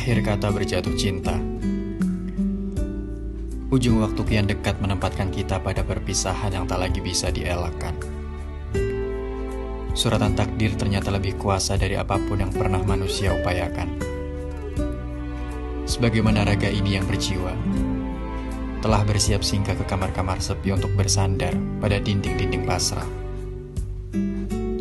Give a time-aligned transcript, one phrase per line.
[0.00, 1.36] Akhir kata berjatuh cinta.
[3.68, 7.92] Ujung waktu kian dekat menempatkan kita pada perpisahan yang tak lagi bisa dielakkan.
[9.92, 13.92] Suratan takdir ternyata lebih kuasa dari apa pun yang pernah manusia upayakan.
[15.84, 17.52] Sebagaimana raga ini yang berjiwa,
[18.80, 23.04] telah bersiap singgah ke kamar-kamar sepi untuk bersandar pada dinding-dinding pasrah.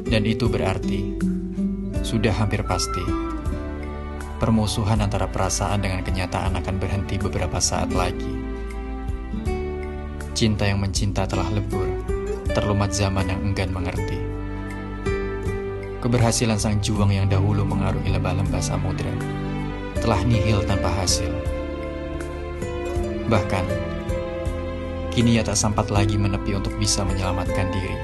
[0.08, 1.12] Dan itu berarti
[2.08, 3.04] sudah hampir pasti
[4.40, 8.32] permusuhan antara perasaan dengan kenyataan akan berhenti beberapa saat lagi.
[10.32, 11.86] Cinta yang mencinta telah lebur,
[12.56, 14.16] terlumat zaman yang enggan mengerti.
[16.00, 19.12] Keberhasilan sang juang yang dahulu mengarungi lembah-lembah samudera
[20.00, 21.28] telah nihil tanpa hasil.
[23.28, 23.66] Bahkan,
[25.12, 27.96] kini ia tak sempat lagi menepi untuk bisa menyelamatkan diri.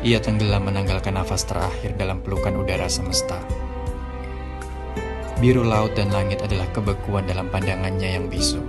[0.00, 3.36] Ia tenggelam menanggalkan nafas terakhir dalam pelukan udara semesta.
[5.40, 8.60] Biru laut dan langit adalah kebekuan dalam pandangannya yang bisu.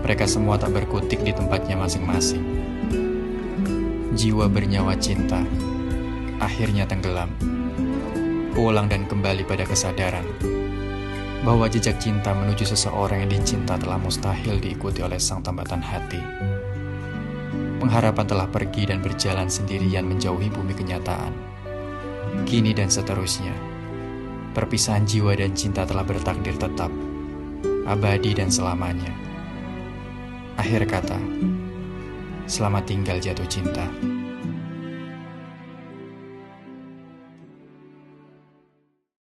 [0.00, 2.40] Mereka semua tak berkutik di tempatnya masing-masing.
[4.16, 5.44] Jiwa bernyawa cinta
[6.40, 7.28] akhirnya tenggelam.
[8.56, 10.24] Pulang dan kembali pada kesadaran
[11.44, 16.24] bahwa jejak cinta menuju seseorang yang dicinta telah mustahil diikuti oleh sang tambatan hati.
[17.84, 21.36] Pengharapan telah pergi dan berjalan sendirian menjauhi bumi kenyataan.
[22.48, 23.73] Kini dan seterusnya
[24.54, 26.88] perpisahan jiwa dan cinta telah bertakdir tetap,
[27.90, 29.10] abadi dan selamanya.
[30.54, 31.18] Akhir kata,
[32.46, 34.13] selamat tinggal jatuh cinta.